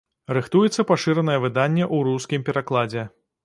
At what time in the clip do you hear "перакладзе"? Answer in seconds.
2.51-3.09